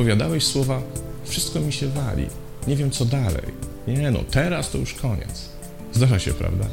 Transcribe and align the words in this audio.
wypowiadałeś 0.00 0.44
słowa: 0.44 0.82
Wszystko 1.24 1.60
mi 1.60 1.72
się 1.72 1.88
wali, 1.88 2.26
nie 2.66 2.76
wiem 2.76 2.90
co 2.90 3.04
dalej. 3.04 3.42
Nie 3.88 4.10
no, 4.10 4.20
teraz 4.30 4.70
to 4.70 4.78
już 4.78 4.94
koniec. 4.94 5.48
Zdarza 5.92 6.18
się, 6.18 6.34
prawda? 6.34 6.66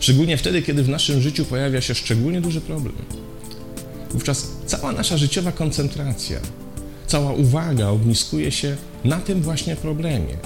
Szczególnie 0.00 0.36
wtedy, 0.36 0.62
kiedy 0.62 0.82
w 0.82 0.88
naszym 0.88 1.20
życiu 1.20 1.44
pojawia 1.44 1.80
się 1.80 1.94
szczególnie 1.94 2.40
duży 2.40 2.60
problem. 2.60 2.94
Wówczas 4.10 4.48
cała 4.66 4.92
nasza 4.92 5.16
życiowa 5.16 5.52
koncentracja, 5.52 6.40
cała 7.06 7.32
uwaga 7.32 7.88
ogniskuje 7.88 8.50
się 8.50 8.76
na 9.04 9.16
tym 9.16 9.42
właśnie 9.42 9.76
problemie 9.76 10.36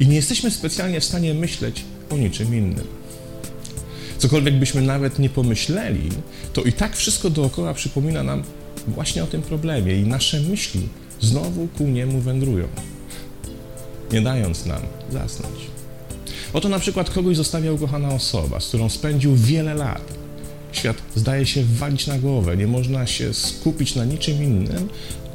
i 0.00 0.06
nie 0.06 0.16
jesteśmy 0.16 0.50
specjalnie 0.50 1.00
w 1.00 1.04
stanie 1.04 1.34
myśleć 1.34 1.84
o 2.10 2.16
niczym 2.16 2.54
innym. 2.54 2.86
Cokolwiek 4.18 4.54
byśmy 4.54 4.82
nawet 4.82 5.18
nie 5.18 5.28
pomyśleli, 5.28 6.08
to 6.52 6.62
i 6.62 6.72
tak 6.72 6.96
wszystko 6.96 7.30
dookoła 7.30 7.74
przypomina 7.74 8.22
nam 8.22 8.42
właśnie 8.88 9.24
o 9.24 9.26
tym 9.26 9.42
problemie 9.42 9.94
i 9.94 10.06
nasze 10.06 10.40
myśli 10.40 10.88
znowu 11.20 11.68
ku 11.78 11.84
niemu 11.84 12.20
wędrują, 12.20 12.68
nie 14.12 14.22
dając 14.22 14.66
nam 14.66 14.82
zasnąć. 15.12 15.54
Oto 16.52 16.68
na 16.68 16.78
przykład 16.78 17.10
kogoś 17.10 17.36
zostawia 17.36 17.72
ukochana 17.72 18.08
osoba, 18.08 18.60
z 18.60 18.68
którą 18.68 18.88
spędził 18.88 19.36
wiele 19.36 19.74
lat. 19.74 20.18
Świat 20.72 20.96
zdaje 21.16 21.46
się 21.46 21.64
walić 21.64 22.06
na 22.06 22.18
głowę, 22.18 22.56
nie 22.56 22.66
można 22.66 23.06
się 23.06 23.34
skupić 23.34 23.94
na 23.94 24.04
niczym 24.04 24.42
innym, 24.42 24.88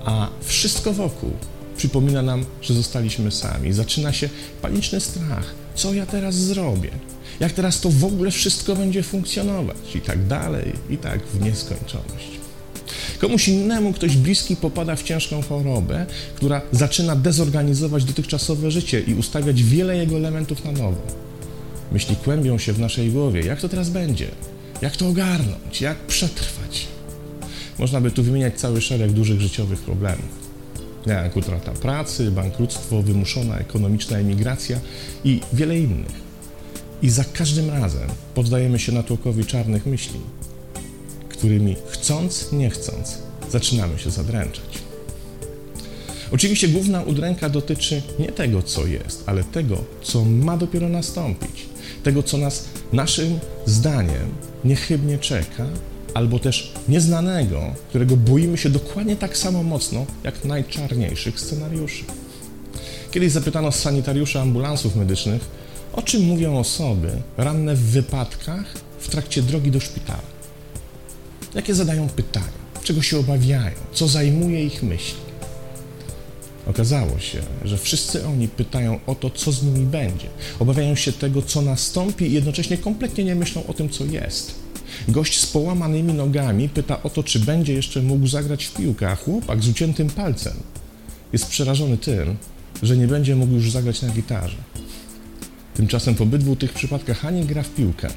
a 0.05 0.29
wszystko 0.41 0.93
wokół 0.93 1.31
przypomina 1.77 2.21
nam, 2.21 2.45
że 2.61 2.73
zostaliśmy 2.73 3.31
sami. 3.31 3.73
Zaczyna 3.73 4.13
się 4.13 4.29
paniczny 4.61 4.99
strach. 4.99 5.53
Co 5.75 5.93
ja 5.93 6.05
teraz 6.05 6.35
zrobię? 6.35 6.91
Jak 7.39 7.51
teraz 7.51 7.81
to 7.81 7.89
w 7.89 8.05
ogóle 8.05 8.31
wszystko 8.31 8.75
będzie 8.75 9.03
funkcjonować? 9.03 9.95
I 9.95 10.01
tak 10.01 10.27
dalej, 10.27 10.73
i 10.89 10.97
tak 10.97 11.27
w 11.27 11.41
nieskończoność. 11.41 12.42
Komuś 13.23 13.47
innemu 13.47 13.93
ktoś 13.93 14.17
bliski 14.17 14.55
popada 14.55 14.95
w 14.95 15.03
ciężką 15.03 15.41
chorobę, 15.41 16.05
która 16.35 16.61
zaczyna 16.71 17.15
dezorganizować 17.15 18.03
dotychczasowe 18.03 18.71
życie 18.71 18.99
i 18.99 19.13
ustawiać 19.13 19.63
wiele 19.63 19.97
jego 19.97 20.17
elementów 20.17 20.65
na 20.65 20.71
nowo. 20.71 21.01
Myśli 21.91 22.15
kłębią 22.15 22.57
się 22.57 22.73
w 22.73 22.79
naszej 22.79 23.11
głowie. 23.11 23.41
Jak 23.41 23.61
to 23.61 23.69
teraz 23.69 23.89
będzie? 23.89 24.27
Jak 24.81 24.97
to 24.97 25.07
ogarnąć? 25.07 25.81
Jak 25.81 25.97
przetrwać? 25.97 26.87
Można 27.79 28.01
by 28.01 28.11
tu 28.11 28.23
wymieniać 28.23 28.59
cały 28.59 28.81
szereg 28.81 29.11
dużych 29.11 29.41
życiowych 29.41 29.79
problemów. 29.79 30.49
Jak 31.05 31.37
utrata 31.37 31.71
pracy, 31.71 32.31
bankructwo, 32.31 33.01
wymuszona 33.01 33.57
ekonomiczna 33.57 34.17
emigracja 34.17 34.79
i 35.25 35.39
wiele 35.53 35.79
innych. 35.79 36.23
I 37.01 37.09
za 37.09 37.23
każdym 37.23 37.69
razem 37.69 38.09
poddajemy 38.35 38.79
się 38.79 38.91
natłokowi 38.91 39.45
czarnych 39.45 39.85
myśli, 39.85 40.19
którymi 41.43 41.75
chcąc, 41.89 42.51
nie 42.51 42.69
chcąc, 42.69 43.17
zaczynamy 43.51 43.99
się 43.99 44.09
zadręczać. 44.11 44.79
Oczywiście 46.31 46.67
główna 46.67 47.01
udręka 47.01 47.49
dotyczy 47.49 48.01
nie 48.19 48.27
tego, 48.27 48.61
co 48.61 48.87
jest, 48.87 49.23
ale 49.25 49.43
tego, 49.43 49.77
co 50.03 50.25
ma 50.25 50.57
dopiero 50.57 50.89
nastąpić. 50.89 51.65
Tego, 52.03 52.23
co 52.23 52.37
nas 52.37 52.65
naszym 52.93 53.39
zdaniem 53.65 54.29
niechybnie 54.65 55.17
czeka, 55.17 55.67
albo 56.13 56.39
też 56.39 56.73
nieznanego, 56.87 57.61
którego 57.89 58.17
boimy 58.17 58.57
się 58.57 58.69
dokładnie 58.69 59.15
tak 59.15 59.37
samo 59.37 59.63
mocno 59.63 60.05
jak 60.23 60.45
najczarniejszych 60.45 61.39
scenariuszy. 61.39 62.03
Kiedyś 63.11 63.31
zapytano 63.31 63.71
sanitariusza 63.71 64.41
ambulansów 64.41 64.95
medycznych, 64.95 65.41
o 65.93 66.01
czym 66.01 66.21
mówią 66.21 66.57
osoby 66.57 67.11
ranne 67.37 67.75
w 67.75 67.81
wypadkach 67.81 68.73
w 68.99 69.09
trakcie 69.09 69.41
drogi 69.41 69.71
do 69.71 69.79
szpitala. 69.79 70.32
Jakie 71.55 71.75
zadają 71.75 72.09
pytania, 72.09 72.63
czego 72.83 73.01
się 73.01 73.19
obawiają, 73.19 73.75
co 73.93 74.07
zajmuje 74.07 74.65
ich 74.65 74.83
myśli. 74.83 75.23
Okazało 76.67 77.19
się, 77.19 77.41
że 77.65 77.77
wszyscy 77.77 78.25
oni 78.25 78.47
pytają 78.47 78.99
o 79.07 79.15
to, 79.15 79.29
co 79.29 79.51
z 79.51 79.63
nimi 79.63 79.85
będzie. 79.85 80.27
Obawiają 80.59 80.95
się 80.95 81.11
tego, 81.11 81.41
co 81.41 81.61
nastąpi 81.61 82.25
i 82.25 82.31
jednocześnie 82.31 82.77
kompletnie 82.77 83.23
nie 83.23 83.35
myślą 83.35 83.65
o 83.67 83.73
tym, 83.73 83.89
co 83.89 84.05
jest. 84.05 84.55
Gość 85.07 85.39
z 85.39 85.45
połamanymi 85.45 86.13
nogami 86.13 86.69
pyta 86.69 87.03
o 87.03 87.09
to, 87.09 87.23
czy 87.23 87.39
będzie 87.39 87.73
jeszcze 87.73 88.01
mógł 88.01 88.27
zagrać 88.27 88.65
w 88.65 88.73
piłkę, 88.73 89.09
a 89.09 89.15
chłopak 89.15 89.63
z 89.63 89.67
uciętym 89.67 90.09
palcem 90.09 90.53
jest 91.33 91.47
przerażony 91.47 91.97
tym, 91.97 92.37
że 92.83 92.97
nie 92.97 93.07
będzie 93.07 93.35
mógł 93.35 93.53
już 93.53 93.71
zagrać 93.71 94.01
na 94.01 94.09
gitarze. 94.09 94.57
Tymczasem 95.73 96.15
w 96.15 96.21
obydwu 96.21 96.55
tych 96.55 96.73
przypadkach 96.73 97.25
ani 97.25 97.45
gra 97.45 97.63
w 97.63 97.69
piłkę, 97.69 98.07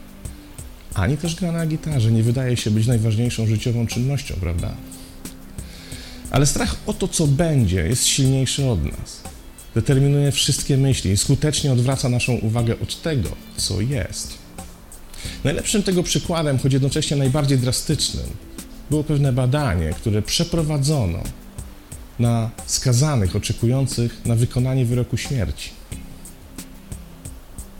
ani 0.97 1.17
też 1.17 1.35
gra 1.35 1.53
na 1.53 1.67
gitarze 1.67 2.13
nie 2.13 2.23
wydaje 2.23 2.57
się 2.57 2.71
być 2.71 2.87
najważniejszą 2.87 3.47
życiową 3.47 3.87
czynnością, 3.87 4.35
prawda? 4.41 4.75
Ale 6.31 6.47
strach 6.47 6.77
o 6.87 6.93
to, 6.93 7.09
co 7.09 7.27
będzie, 7.27 7.89
jest 7.89 8.07
silniejszy 8.07 8.67
od 8.67 8.85
nas. 8.85 9.21
Determinuje 9.75 10.33
wszystkie 10.33 10.77
myśli 10.77 11.11
i 11.11 11.17
skutecznie 11.17 11.73
odwraca 11.73 12.09
naszą 12.09 12.33
uwagę 12.33 12.81
od 12.81 13.03
tego, 13.03 13.29
co 13.57 13.81
jest. 13.81 14.39
Najlepszym 15.45 15.83
tego 15.83 16.03
przykładem, 16.03 16.59
choć 16.59 16.73
jednocześnie 16.73 17.17
najbardziej 17.17 17.59
drastycznym, 17.59 18.27
było 18.91 19.05
pewne 19.05 19.33
badanie, 19.33 19.93
które 19.93 20.23
przeprowadzono 20.23 21.23
na 22.19 22.51
skazanych 22.67 23.37
oczekujących 23.37 24.25
na 24.25 24.35
wykonanie 24.35 24.85
wyroku 24.85 25.17
śmierci. 25.17 25.71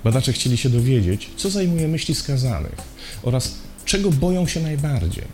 Badacze 0.05 0.33
chcieli 0.33 0.57
się 0.57 0.71
dowiedzieć, 0.71 1.31
co 1.37 1.51
zajmuje 1.51 1.89
myśli 1.89 2.15
skazanych 2.15 2.96
oraz 3.23 3.55
czego 3.85 4.11
boją 4.11 4.47
się 4.47 4.61
najbardziej. 4.61 5.25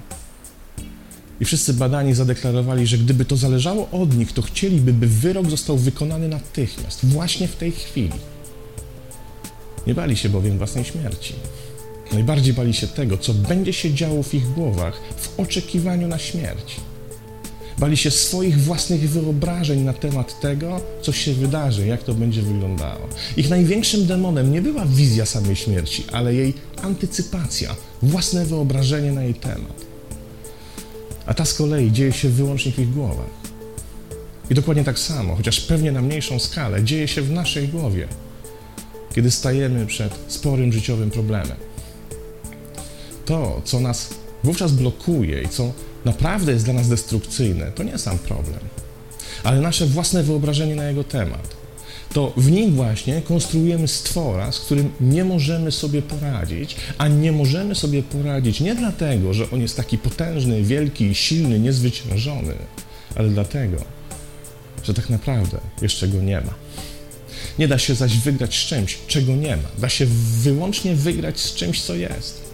I 1.41 1.45
wszyscy 1.45 1.75
badani 1.75 2.15
zadeklarowali, 2.15 2.87
że 2.87 2.99
gdyby 2.99 3.25
to 3.25 3.37
zależało 3.37 3.91
od 3.91 4.17
nich, 4.17 4.33
to 4.33 4.43
chcieliby, 4.43 4.93
by 4.93 5.07
wyrok 5.07 5.51
został 5.51 5.77
wykonany 5.77 6.29
natychmiast, 6.29 7.07
właśnie 7.07 7.49
w 7.49 7.57
tej 7.57 7.73
chwili. 7.73 8.19
Nie 9.87 9.95
bali 9.95 10.17
się 10.17 10.29
bowiem 10.29 10.59
własnej 10.59 10.85
śmierci. 10.85 11.35
Najbardziej 12.13 12.55
bali 12.55 12.75
się 12.75 12.87
tego, 12.87 13.19
co 13.19 13.35
będzie 13.35 13.73
się 13.73 13.95
działo 13.95 14.23
w 14.23 14.35
ich 14.35 14.53
głowach 14.53 15.01
w 15.17 15.41
oczekiwaniu 15.41 16.09
na 16.09 16.19
śmierć. 16.19 16.77
Bali 17.83 17.97
się 17.97 18.11
swoich 18.11 18.61
własnych 18.61 19.11
wyobrażeń 19.11 19.81
na 19.81 19.93
temat 19.93 20.41
tego, 20.41 20.81
co 21.01 21.13
się 21.13 21.35
wydarzy, 21.35 21.87
jak 21.87 22.03
to 22.03 22.15
będzie 22.15 22.43
wyglądało. 22.43 23.09
Ich 23.37 23.51
największym 23.51 24.07
demonem 24.07 24.53
nie 24.53 24.63
była 24.63 24.85
wizja 24.87 25.27
samej 25.27 25.57
śmierci, 25.57 26.05
ale 26.13 26.35
jej 26.35 26.55
antycypacja, 26.83 27.77
własne 28.03 28.47
wyobrażenie 28.47 29.13
na 29.13 29.23
jej 29.23 29.35
temat. 29.35 29.85
A 31.27 31.35
ta 31.35 31.45
z 31.45 31.55
kolei 31.55 31.93
dzieje 31.93 32.13
się 32.13 32.29
wyłącznie 32.29 32.73
w 32.73 32.79
ich 32.79 32.91
głowach. 32.91 33.31
I 34.51 34.55
dokładnie 34.55 34.85
tak 34.85 34.99
samo, 34.99 35.37
chociaż 35.37 35.61
pewnie 35.61 35.93
na 35.93 36.03
mniejszą 36.03 36.39
skalę, 36.39 36.85
dzieje 36.85 37.09
się 37.09 37.23
w 37.23 37.31
naszej 37.31 37.69
głowie, 37.69 38.09
kiedy 39.15 39.31
stajemy 39.31 39.87
przed 39.87 40.19
sporym 40.29 40.73
życiowym 40.73 41.11
problemem. 41.11 41.57
To, 43.25 43.63
co 43.65 43.81
nas 43.81 44.22
wówczas 44.45 44.73
blokuje 44.73 45.43
i 45.43 45.49
co 45.49 45.73
naprawdę 46.05 46.53
jest 46.53 46.65
dla 46.65 46.75
nas 46.75 46.89
destrukcyjne, 46.89 47.73
to 47.73 47.83
nie 47.83 47.99
sam 47.99 48.19
problem, 48.19 48.61
ale 49.45 49.61
nasze 49.61 49.87
własne 49.87 50.23
wyobrażenie 50.23 50.75
na 50.75 50.89
jego 50.89 51.05
temat. 51.05 51.63
To 52.13 52.33
w 52.37 52.51
nim 52.51 52.75
właśnie 52.75 53.23
konstruujemy 53.23 53.89
stwora, 53.89 54.53
z 54.53 54.61
którym 54.61 54.91
nie 55.01 55.25
możemy 55.25 55.73
sobie 55.73 56.03
poradzić, 56.03 56.77
a 56.99 57.09
nie 57.09 57.33
możemy 57.33 57.75
sobie 57.75 58.03
poradzić 58.03 58.61
nie 58.61 58.75
dlatego, 58.75 59.35
że 59.35 59.51
on 59.51 59.61
jest 59.61 59.77
taki 59.77 59.99
potężny, 59.99 60.63
wielki, 60.63 61.15
silny, 61.15 61.59
niezwyciężony, 61.59 62.55
ale 63.17 63.29
dlatego, 63.29 63.77
że 64.85 64.95
tak 64.95 65.11
naprawdę 65.11 65.59
jeszcze 65.83 66.09
go 66.09 66.23
nie 66.23 66.41
ma. 66.41 66.55
Nie 67.59 67.69
da 67.69 67.79
się 67.79 67.95
zaś 67.95 68.19
wygrać 68.19 68.55
z 68.55 68.67
czymś, 68.67 68.99
czego 69.07 69.37
nie 69.37 69.57
ma. 69.57 69.69
Da 69.79 69.89
się 69.89 70.07
wyłącznie 70.43 70.95
wygrać 70.95 71.41
z 71.41 71.55
czymś, 71.55 71.83
co 71.83 71.95
jest. 71.95 72.52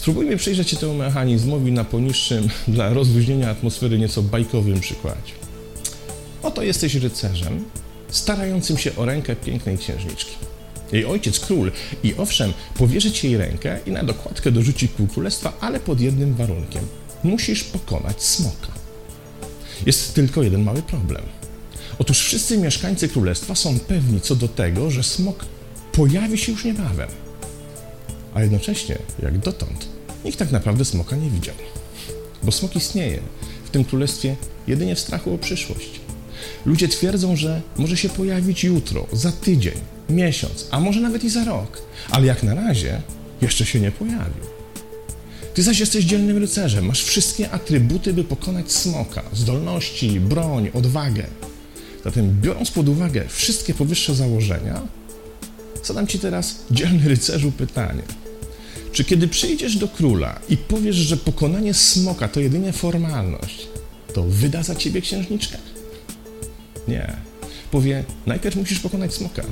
Spróbujmy 0.00 0.36
przyjrzeć 0.36 0.70
się 0.70 0.76
temu 0.76 0.94
mechanizmowi 0.94 1.72
na 1.72 1.84
poniższym 1.84 2.48
dla 2.68 2.94
rozluźnienia 2.94 3.50
atmosfery 3.50 3.98
nieco 3.98 4.22
bajkowym 4.22 4.80
przykładzie. 4.80 5.32
Oto 6.42 6.62
jesteś 6.62 6.94
rycerzem, 6.94 7.64
starającym 8.10 8.78
się 8.78 8.96
o 8.96 9.04
rękę 9.04 9.36
pięknej 9.36 9.78
księżniczki. 9.78 10.36
Jej 10.92 11.04
ojciec 11.04 11.40
król 11.40 11.72
i 12.02 12.14
owszem, 12.14 12.52
powierzy 12.74 13.12
ci 13.12 13.26
jej 13.26 13.36
rękę 13.36 13.78
i 13.86 13.90
na 13.90 14.02
dokładkę 14.02 14.52
dorzuci 14.52 14.88
pół 14.88 15.06
królestwa, 15.06 15.52
ale 15.60 15.80
pod 15.80 16.00
jednym 16.00 16.34
warunkiem. 16.34 16.86
Musisz 17.24 17.64
pokonać 17.64 18.22
smoka. 18.22 18.68
Jest 19.86 20.14
tylko 20.14 20.42
jeden 20.42 20.62
mały 20.62 20.82
problem. 20.82 21.22
Otóż 21.98 22.18
wszyscy 22.18 22.58
mieszkańcy 22.58 23.08
królestwa 23.08 23.54
są 23.54 23.78
pewni 23.80 24.20
co 24.20 24.36
do 24.36 24.48
tego, 24.48 24.90
że 24.90 25.02
smok 25.02 25.44
pojawi 25.92 26.38
się 26.38 26.52
już 26.52 26.64
niebawem 26.64 27.08
a 28.34 28.42
jednocześnie, 28.42 28.98
jak 29.22 29.38
dotąd, 29.38 29.88
nikt 30.24 30.38
tak 30.38 30.52
naprawdę 30.52 30.84
smoka 30.84 31.16
nie 31.16 31.30
widział. 31.30 31.54
Bo 32.42 32.52
smok 32.52 32.76
istnieje 32.76 33.20
w 33.64 33.70
tym 33.70 33.84
królestwie 33.84 34.36
jedynie 34.66 34.94
w 34.94 35.00
strachu 35.00 35.34
o 35.34 35.38
przyszłość. 35.38 36.00
Ludzie 36.66 36.88
twierdzą, 36.88 37.36
że 37.36 37.62
może 37.76 37.96
się 37.96 38.08
pojawić 38.08 38.64
jutro, 38.64 39.06
za 39.12 39.32
tydzień, 39.32 39.74
miesiąc, 40.08 40.66
a 40.70 40.80
może 40.80 41.00
nawet 41.00 41.24
i 41.24 41.30
za 41.30 41.44
rok, 41.44 41.82
ale 42.10 42.26
jak 42.26 42.42
na 42.42 42.54
razie 42.54 43.02
jeszcze 43.42 43.66
się 43.66 43.80
nie 43.80 43.90
pojawił. 43.90 44.44
Ty 45.54 45.62
zaś 45.62 45.80
jesteś 45.80 46.04
dzielnym 46.04 46.38
rycerzem, 46.38 46.86
masz 46.86 47.04
wszystkie 47.04 47.50
atrybuty, 47.50 48.12
by 48.12 48.24
pokonać 48.24 48.72
smoka, 48.72 49.22
zdolności, 49.32 50.20
broń, 50.20 50.70
odwagę. 50.74 51.26
Zatem 52.04 52.40
biorąc 52.40 52.70
pod 52.70 52.88
uwagę 52.88 53.24
wszystkie 53.28 53.74
powyższe 53.74 54.14
założenia, 54.14 54.80
zadam 55.84 56.06
Ci 56.06 56.18
teraz, 56.18 56.56
dzielny 56.70 57.08
rycerzu, 57.08 57.52
pytanie. 57.52 58.02
Czy 58.92 59.04
kiedy 59.04 59.28
przyjdziesz 59.28 59.76
do 59.76 59.88
króla 59.88 60.40
i 60.48 60.56
powiesz, 60.56 60.96
że 60.96 61.16
pokonanie 61.16 61.74
smoka 61.74 62.28
to 62.28 62.40
jedynie 62.40 62.72
formalność, 62.72 63.66
to 64.14 64.22
wyda 64.22 64.62
za 64.62 64.74
Ciebie 64.74 65.00
księżniczkę? 65.00 65.58
Nie. 66.88 67.16
Powie, 67.70 68.04
najpierw 68.26 68.56
musisz 68.56 68.78
pokonać 68.78 69.14
smoka. 69.14 69.42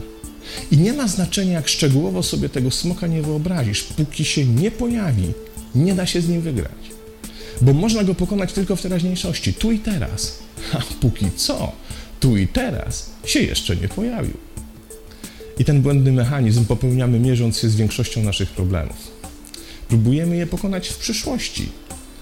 I 0.70 0.78
nie 0.78 0.92
ma 0.92 1.08
znaczenia, 1.08 1.52
jak 1.52 1.68
szczegółowo 1.68 2.22
sobie 2.22 2.48
tego 2.48 2.70
smoka 2.70 3.06
nie 3.06 3.22
wyobrazisz. 3.22 3.82
Póki 3.82 4.24
się 4.24 4.44
nie 4.44 4.70
pojawi, 4.70 5.32
nie 5.74 5.94
da 5.94 6.06
się 6.06 6.20
z 6.20 6.28
nim 6.28 6.40
wygrać. 6.40 6.72
Bo 7.60 7.72
można 7.72 8.04
go 8.04 8.14
pokonać 8.14 8.52
tylko 8.52 8.76
w 8.76 8.82
teraźniejszości, 8.82 9.54
tu 9.54 9.72
i 9.72 9.78
teraz. 9.78 10.38
A 10.72 10.78
póki 11.00 11.26
co, 11.36 11.72
tu 12.20 12.36
i 12.36 12.48
teraz 12.48 13.10
się 13.24 13.40
jeszcze 13.40 13.76
nie 13.76 13.88
pojawił. 13.88 14.34
I 15.58 15.64
ten 15.64 15.82
błędny 15.82 16.12
mechanizm 16.12 16.64
popełniamy 16.64 17.20
mierząc 17.20 17.58
się 17.58 17.68
z 17.68 17.76
większością 17.76 18.22
naszych 18.22 18.50
problemów. 18.50 19.17
Próbujemy 19.88 20.36
je 20.36 20.46
pokonać 20.46 20.88
w 20.88 20.98
przyszłości, 20.98 21.68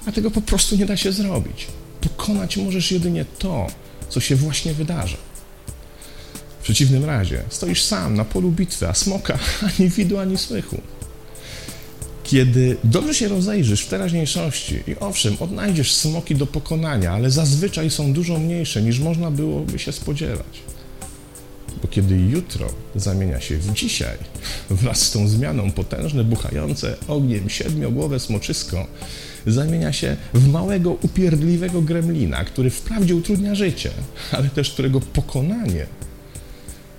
a 0.07 0.13
tego 0.13 0.31
po 0.31 0.41
prostu 0.41 0.77
nie 0.77 0.87
da 0.87 0.97
się 0.97 1.13
zrobić. 1.13 1.67
Pokonać 2.01 2.57
możesz 2.57 2.93
jedynie 2.93 3.25
to, 3.39 3.67
co 4.09 4.21
się 4.21 4.37
właśnie 4.37 4.75
wydarza. 4.75 5.17
W 6.61 6.63
przeciwnym 6.63 7.05
razie 7.05 7.43
stoisz 7.49 7.83
sam 7.83 8.15
na 8.15 8.25
polu 8.25 8.51
bitwy, 8.51 8.89
a 8.89 8.95
smoka 8.95 9.39
ani 9.79 9.89
widu, 9.89 10.19
ani 10.19 10.39
słychu. 10.39 10.81
Kiedy 12.25 12.77
dobrze 12.85 13.15
się 13.15 13.29
rozejrzysz 13.29 13.83
w 13.83 13.89
teraźniejszości 13.89 14.75
i 14.87 14.97
owszem, 15.01 15.37
odnajdziesz 15.41 15.95
smoki 15.95 16.35
do 16.35 16.47
pokonania, 16.47 17.13
ale 17.13 17.31
zazwyczaj 17.31 17.91
są 17.91 18.13
dużo 18.13 18.39
mniejsze 18.39 18.83
niż 18.83 18.99
można 18.99 19.31
byłoby 19.31 19.79
się 19.79 19.93
spodziewać. 19.93 20.63
Bo 21.83 21.89
kiedy 21.89 22.17
jutro 22.17 22.67
zamienia 22.95 23.41
się 23.41 23.59
w 23.59 23.73
dzisiaj, 23.73 24.17
wraz 24.71 25.03
z 25.03 25.11
tą 25.11 25.29
zmianą 25.29 25.71
potężne, 25.71 26.25
buchające 26.25 26.97
ogniem 27.09 27.51
siedmiogłowe 27.51 28.21
smoczysko 28.21 28.87
zamienia 29.47 29.93
się 29.93 30.17
w 30.35 30.49
małego, 30.49 30.97
upierdliwego 31.03 31.83
gremlina, 31.83 32.45
który 32.45 32.71
wprawdzie 32.71 33.17
utrudnia 33.17 33.55
życie, 33.55 33.91
ale 34.33 34.49
też 34.49 34.71
którego 34.71 35.01
pokonanie 35.01 35.87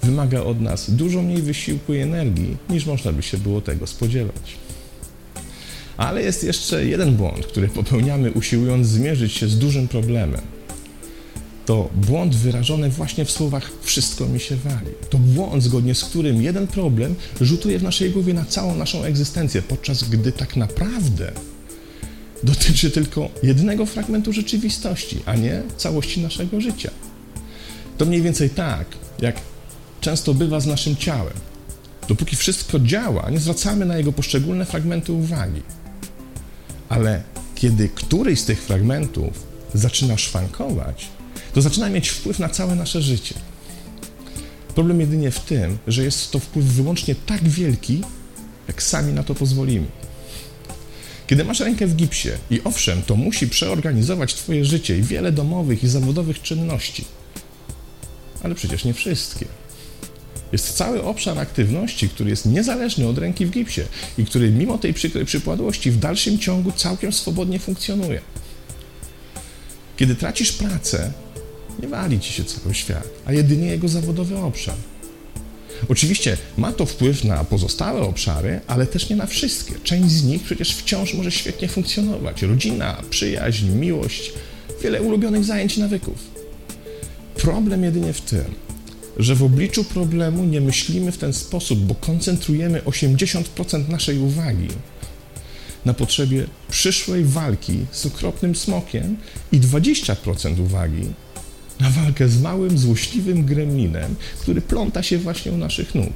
wymaga 0.04 0.42
od 0.42 0.62
nas 0.62 0.92
dużo 0.92 1.22
mniej 1.22 1.42
wysiłku 1.42 1.94
i 1.94 1.98
energii, 1.98 2.58
niż 2.70 2.86
można 2.86 3.12
by 3.12 3.24
się 3.24 3.38
było 3.38 3.62
tego 3.62 3.88
spodziewać. 3.88 4.58
Ale 5.98 6.24
jest 6.24 6.44
jeszcze 6.44 6.86
jeden 6.86 7.16
błąd, 7.16 7.46
który 7.46 7.68
popełniamy, 7.68 8.32
usiłując 8.32 8.88
zmierzyć 8.88 9.34
się 9.34 9.48
z 9.48 9.60
dużym 9.60 9.88
problemem. 9.88 10.42
To 11.68 11.90
błąd 11.96 12.36
wyrażony 12.36 12.90
właśnie 12.90 13.26
w 13.26 13.32
słowach 13.32 13.72
wszystko 13.82 14.26
mi 14.26 14.40
się 14.40 14.56
wali. 14.56 14.92
To 15.10 15.18
błąd, 15.18 15.64
zgodnie 15.64 15.96
z 15.96 16.06
którym 16.06 16.42
jeden 16.42 16.68
problem 16.68 17.16
rzutuje 17.42 17.80
w 17.80 17.84
naszej 17.84 18.12
głowie 18.12 18.34
na 18.34 18.46
całą 18.46 18.76
naszą 18.76 19.04
egzystencję, 19.04 19.62
podczas 19.62 20.04
gdy 20.04 20.32
tak 20.32 20.56
naprawdę 20.56 21.32
dotyczy 22.44 22.92
tylko 22.92 23.30
jednego 23.44 23.86
fragmentu 23.86 24.34
rzeczywistości, 24.34 25.20
a 25.26 25.36
nie 25.36 25.62
całości 25.78 26.22
naszego 26.22 26.62
życia. 26.62 26.92
To 27.98 28.06
mniej 28.06 28.22
więcej 28.22 28.50
tak, 28.50 28.88
jak 29.20 29.36
często 30.02 30.34
bywa 30.34 30.60
z 30.60 30.66
naszym 30.66 30.96
ciałem. 30.96 31.34
Dopóki 32.08 32.36
wszystko 32.36 32.80
działa, 32.80 33.30
nie 33.30 33.40
zwracamy 33.40 33.86
na 33.86 33.98
jego 33.98 34.12
poszczególne 34.12 34.66
fragmenty 34.66 35.12
uwagi. 35.14 35.62
Ale 36.90 37.24
kiedy 37.56 37.90
któryś 37.90 38.40
z 38.40 38.46
tych 38.46 38.62
fragmentów 38.62 39.44
zaczyna 39.74 40.18
szwankować, 40.18 41.17
to 41.54 41.62
zaczyna 41.62 41.90
mieć 41.90 42.10
wpływ 42.10 42.40
na 42.40 42.50
całe 42.50 42.76
nasze 42.76 43.02
życie. 43.02 43.36
Problem 44.76 45.00
jedynie 45.00 45.32
w 45.32 45.40
tym, 45.40 45.78
że 45.88 46.04
jest 46.04 46.32
to 46.32 46.40
wpływ 46.40 46.66
wyłącznie 46.66 47.16
tak 47.16 47.44
wielki, 47.44 48.02
jak 48.68 48.84
sami 48.84 49.14
na 49.14 49.24
to 49.24 49.36
pozwolimy. 49.36 49.88
Kiedy 51.28 51.46
masz 51.46 51.60
rękę 51.60 51.88
w 51.88 51.96
gipsie 51.96 52.30
i 52.50 52.62
owszem, 52.64 53.02
to 53.02 53.16
musi 53.16 53.48
przeorganizować 53.48 54.34
Twoje 54.34 54.66
życie 54.66 54.98
i 54.98 55.02
wiele 55.02 55.32
domowych 55.32 55.84
i 55.84 55.88
zawodowych 55.88 56.42
czynności, 56.42 57.06
ale 58.44 58.56
przecież 58.56 58.86
nie 58.86 58.94
wszystkie. 58.94 59.46
Jest 60.52 60.74
cały 60.74 61.04
obszar 61.04 61.40
aktywności, 61.40 62.10
który 62.10 62.30
jest 62.30 62.46
niezależny 62.46 63.08
od 63.08 63.18
ręki 63.18 63.46
w 63.46 63.50
gipsie 63.50 63.82
i 64.18 64.26
który 64.26 64.52
mimo 64.52 64.78
tej 64.78 64.94
przykrej 64.94 65.26
przypadłości 65.26 65.92
w 65.92 66.00
dalszym 66.00 66.40
ciągu 66.40 66.72
całkiem 66.72 67.14
swobodnie 67.14 67.60
funkcjonuje. 67.60 68.22
Kiedy 69.98 70.16
tracisz 70.16 70.52
pracę, 70.52 71.12
nie 71.80 71.88
wali 71.88 72.20
ci 72.20 72.34
się 72.34 72.44
cały 72.44 72.76
świat, 72.76 73.08
a 73.26 73.34
jedynie 73.34 73.68
jego 73.68 73.88
zawodowy 73.88 74.38
obszar. 74.38 74.76
Oczywiście 75.90 76.38
ma 76.58 76.72
to 76.72 76.86
wpływ 76.86 77.24
na 77.24 77.44
pozostałe 77.44 78.02
obszary, 78.02 78.60
ale 78.68 78.88
też 78.88 79.10
nie 79.10 79.16
na 79.16 79.26
wszystkie. 79.26 79.74
Część 79.84 80.10
z 80.10 80.24
nich 80.24 80.44
przecież 80.44 80.76
wciąż 80.76 81.14
może 81.14 81.32
świetnie 81.32 81.68
funkcjonować. 81.68 82.42
Rodzina, 82.42 83.02
przyjaźń, 83.10 83.70
miłość, 83.70 84.32
wiele 84.84 85.02
ulubionych 85.02 85.46
zajęć 85.46 85.78
i 85.78 85.80
nawyków. 85.80 86.18
Problem 87.36 87.84
jedynie 87.84 88.14
w 88.14 88.22
tym, 88.22 88.46
że 89.18 89.36
w 89.36 89.44
obliczu 89.44 89.84
problemu 89.84 90.46
nie 90.46 90.62
myślimy 90.62 91.12
w 91.12 91.18
ten 91.18 91.34
sposób, 91.34 91.80
bo 91.80 91.96
koncentrujemy 91.96 92.82
80% 92.82 93.90
naszej 93.90 94.20
uwagi 94.20 94.68
na 95.86 95.94
potrzebie 95.94 96.48
przyszłej 96.70 97.24
walki 97.24 97.86
z 97.92 98.06
okropnym 98.06 98.56
smokiem 98.56 99.18
i 99.52 99.60
20% 99.60 100.60
uwagi 100.60 101.04
na 101.80 101.90
walkę 101.90 102.30
z 102.30 102.42
małym, 102.42 102.78
złośliwym 102.78 103.46
gremlinem, 103.46 104.16
który 104.42 104.62
pląta 104.62 105.04
się 105.04 105.18
właśnie 105.18 105.52
u 105.52 105.58
naszych 105.58 105.96
nóg. 105.96 106.14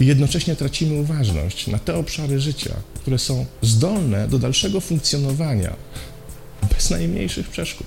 I 0.00 0.06
jednocześnie 0.06 0.56
tracimy 0.56 1.00
uważność 1.00 1.66
na 1.66 1.78
te 1.78 1.94
obszary 1.94 2.40
życia, 2.40 2.74
które 2.94 3.18
są 3.18 3.46
zdolne 3.62 4.28
do 4.28 4.38
dalszego 4.38 4.80
funkcjonowania 4.80 5.76
bez 6.74 6.90
najmniejszych 6.90 7.48
przeszkód. 7.48 7.86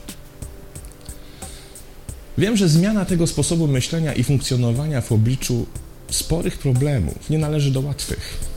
Wiem, 2.37 2.57
że 2.57 2.69
zmiana 2.69 3.05
tego 3.05 3.27
sposobu 3.27 3.67
myślenia 3.67 4.13
i 4.13 4.23
funkcjonowania 4.23 5.01
w 5.01 5.11
obliczu 5.11 5.65
sporych 6.11 6.57
problemów 6.57 7.29
nie 7.29 7.37
należy 7.37 7.71
do 7.71 7.81
łatwych. 7.81 8.52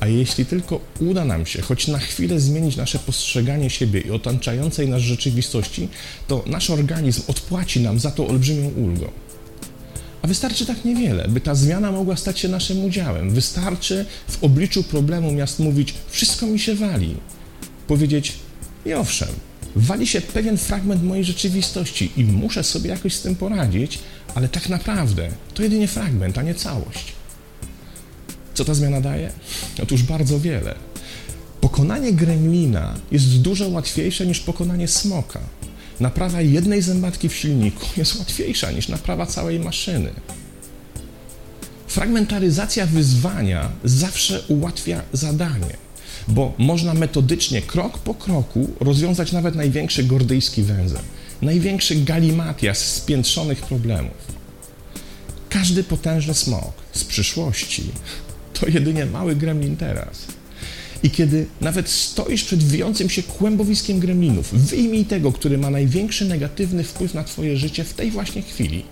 A 0.00 0.06
jeśli 0.06 0.46
tylko 0.46 0.80
uda 1.00 1.24
nam 1.24 1.46
się 1.46 1.62
choć 1.62 1.88
na 1.88 1.98
chwilę 1.98 2.40
zmienić 2.40 2.76
nasze 2.76 2.98
postrzeganie 2.98 3.70
siebie 3.70 4.00
i 4.00 4.10
otaczającej 4.10 4.88
nas 4.88 5.02
rzeczywistości, 5.02 5.88
to 6.28 6.44
nasz 6.46 6.70
organizm 6.70 7.22
odpłaci 7.26 7.80
nam 7.80 7.98
za 7.98 8.10
to 8.10 8.26
olbrzymią 8.26 8.68
ulgą. 8.68 9.10
A 10.22 10.26
wystarczy 10.26 10.66
tak 10.66 10.84
niewiele, 10.84 11.28
by 11.28 11.40
ta 11.40 11.54
zmiana 11.54 11.92
mogła 11.92 12.16
stać 12.16 12.38
się 12.38 12.48
naszym 12.48 12.84
udziałem. 12.84 13.30
Wystarczy 13.30 14.06
w 14.28 14.44
obliczu 14.44 14.82
problemu 14.82 15.32
miast 15.32 15.58
mówić: 15.58 15.94
Wszystko 16.10 16.46
mi 16.46 16.58
się 16.58 16.74
wali. 16.74 17.16
Powiedzieć: 17.86 18.32
I 18.86 18.94
owszem, 18.94 19.28
wali 19.76 20.06
się 20.06 20.20
pewien 20.20 20.58
fragment 20.58 21.02
mojej 21.02 21.24
rzeczywistości 21.24 22.10
i 22.16 22.24
muszę 22.24 22.64
sobie 22.64 22.90
jakoś 22.90 23.14
z 23.14 23.22
tym 23.22 23.36
poradzić, 23.36 23.98
ale 24.34 24.48
tak 24.48 24.68
naprawdę 24.68 25.28
to 25.54 25.62
jedynie 25.62 25.88
fragment, 25.88 26.38
a 26.38 26.42
nie 26.42 26.54
całość. 26.54 27.19
Co 28.60 28.64
ta 28.64 28.74
zmiana 28.74 29.00
daje? 29.00 29.32
Otóż 29.82 30.02
bardzo 30.02 30.40
wiele. 30.40 30.74
Pokonanie 31.60 32.12
gremlina 32.12 32.94
jest 33.12 33.40
dużo 33.40 33.68
łatwiejsze 33.68 34.26
niż 34.26 34.40
pokonanie 34.40 34.88
smoka. 34.88 35.40
Naprawa 36.00 36.40
jednej 36.40 36.82
zębatki 36.82 37.28
w 37.28 37.34
silniku 37.34 37.86
jest 37.96 38.18
łatwiejsza 38.18 38.70
niż 38.70 38.88
naprawa 38.88 39.26
całej 39.26 39.60
maszyny. 39.60 40.10
Fragmentaryzacja 41.86 42.86
wyzwania 42.86 43.70
zawsze 43.84 44.42
ułatwia 44.48 45.02
zadanie 45.12 45.76
bo 46.28 46.54
można 46.58 46.94
metodycznie, 46.94 47.62
krok 47.62 47.98
po 47.98 48.14
kroku 48.14 48.68
rozwiązać 48.80 49.32
nawet 49.32 49.54
największy 49.54 50.04
gordyjski 50.04 50.62
węzeł, 50.62 51.02
największy 51.42 51.94
galimatias 51.94 52.78
spiętrzonych 52.78 53.62
problemów. 53.62 54.40
Każdy 55.48 55.84
potężny 55.84 56.34
smok 56.34 56.72
z 56.92 57.04
przyszłości 57.04 57.84
to 58.60 58.68
jedynie 58.68 59.06
mały 59.06 59.36
gremlin 59.36 59.76
teraz. 59.76 60.26
I 61.02 61.10
kiedy 61.10 61.46
nawet 61.60 61.88
stoisz 61.88 62.44
przed 62.44 62.62
wijącym 62.62 63.10
się 63.10 63.22
kłębowiskiem 63.22 64.00
gremlinów, 64.00 64.52
wyjmij 64.52 65.04
tego, 65.04 65.32
który 65.32 65.58
ma 65.58 65.70
największy 65.70 66.24
negatywny 66.24 66.84
wpływ 66.84 67.14
na 67.14 67.24
Twoje 67.24 67.56
życie 67.56 67.84
w 67.84 67.94
tej 67.94 68.10
właśnie 68.10 68.42
chwili. 68.42 68.82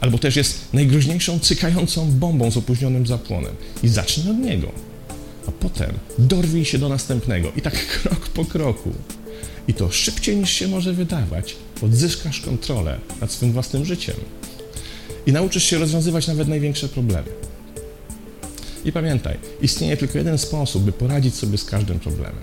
Albo 0.00 0.18
też 0.18 0.36
jest 0.36 0.60
najgroźniejszą 0.72 1.38
cykającą 1.38 2.10
bombą 2.10 2.50
z 2.50 2.56
opóźnionym 2.56 3.06
zapłonem 3.06 3.54
i 3.82 3.88
zacznij 3.88 4.30
od 4.30 4.38
niego 4.38 4.72
a 5.46 5.52
potem 5.52 5.92
dorwij 6.18 6.64
się 6.64 6.78
do 6.78 6.88
następnego 6.88 7.52
i 7.56 7.60
tak 7.60 7.86
krok 8.02 8.28
po 8.28 8.44
kroku. 8.44 8.92
I 9.68 9.74
to 9.74 9.90
szybciej 9.90 10.36
niż 10.36 10.50
się 10.50 10.68
może 10.68 10.92
wydawać, 10.92 11.56
odzyskasz 11.82 12.40
kontrolę 12.40 12.98
nad 13.20 13.32
swym 13.32 13.52
własnym 13.52 13.84
życiem 13.84 14.16
i 15.26 15.32
nauczysz 15.32 15.64
się 15.64 15.78
rozwiązywać 15.78 16.26
nawet 16.26 16.48
największe 16.48 16.88
problemy. 16.88 17.28
I 18.84 18.92
pamiętaj, 18.92 19.38
istnieje 19.62 19.96
tylko 19.96 20.18
jeden 20.18 20.38
sposób, 20.38 20.82
by 20.82 20.92
poradzić 20.92 21.34
sobie 21.34 21.58
z 21.58 21.64
każdym 21.64 22.00
problemem. 22.00 22.40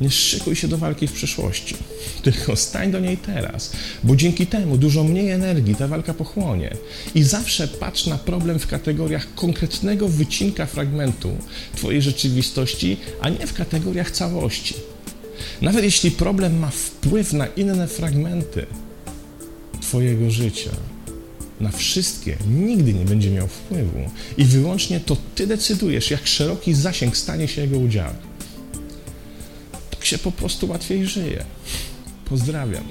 Nie 0.00 0.10
szykuj 0.10 0.56
się 0.56 0.68
do 0.68 0.78
walki 0.78 1.06
w 1.06 1.12
przyszłości, 1.12 1.76
tylko 2.24 2.56
stań 2.56 2.90
do 2.90 3.00
niej 3.00 3.16
teraz, 3.16 3.72
bo 4.04 4.16
dzięki 4.16 4.46
temu 4.46 4.76
dużo 4.76 5.04
mniej 5.04 5.30
energii 5.30 5.74
ta 5.74 5.88
walka 5.88 6.14
pochłonie. 6.14 6.76
I 7.14 7.22
zawsze 7.22 7.68
patrz 7.68 8.06
na 8.06 8.18
problem 8.18 8.58
w 8.58 8.66
kategoriach 8.66 9.34
konkretnego 9.34 10.08
wycinka 10.08 10.66
fragmentu 10.66 11.36
Twojej 11.76 12.02
rzeczywistości, 12.02 12.96
a 13.20 13.28
nie 13.28 13.46
w 13.46 13.54
kategoriach 13.54 14.10
całości. 14.10 14.74
Nawet 15.62 15.84
jeśli 15.84 16.10
problem 16.10 16.58
ma 16.58 16.70
wpływ 16.70 17.32
na 17.32 17.46
inne 17.46 17.88
fragmenty 17.88 18.66
Twojego 19.80 20.30
życia, 20.30 20.70
na 21.60 21.70
wszystkie 21.70 22.36
nigdy 22.50 22.94
nie 22.94 23.04
będzie 23.04 23.30
miał 23.30 23.48
wpływu 23.48 24.10
i 24.36 24.44
wyłącznie 24.44 25.00
to 25.00 25.16
Ty 25.34 25.46
decydujesz, 25.46 26.10
jak 26.10 26.26
szeroki 26.26 26.74
zasięg 26.74 27.16
stanie 27.16 27.48
się 27.48 27.60
jego 27.60 27.78
udziałem. 27.78 28.16
Tak 29.90 30.04
się 30.04 30.18
po 30.18 30.32
prostu 30.32 30.68
łatwiej 30.68 31.06
żyje. 31.06 31.44
Pozdrawiam. 32.24 32.84